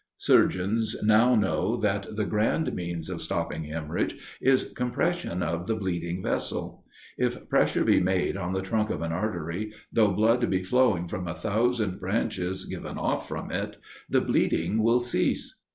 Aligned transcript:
Surgeons 0.17 0.95
now 1.03 1.35
know 1.35 1.75
that 1.77 2.15
the 2.15 2.25
grand 2.25 2.73
means 2.73 3.07
of 3.07 3.21
stopping 3.21 3.65
hemorrhage 3.65 4.15
is 4.41 4.73
compression 4.75 5.43
of 5.43 5.67
the 5.67 5.75
bleeding 5.75 6.23
vessel. 6.23 6.83
If 7.19 7.47
pressure 7.49 7.83
be 7.83 7.99
made 7.99 8.35
on 8.35 8.53
the 8.53 8.63
trunk 8.63 8.89
of 8.89 9.03
an 9.03 9.11
artery, 9.11 9.73
though 9.93 10.11
blood 10.13 10.49
be 10.49 10.63
flowing 10.63 11.07
from 11.07 11.27
a 11.27 11.35
thousand 11.35 11.99
branches 11.99 12.65
given 12.65 12.97
off 12.97 13.27
from 13.27 13.51
it, 13.51 13.75
the 14.09 14.21
bleeding 14.21 14.81
will 14.81 15.01
cease. 15.01 15.59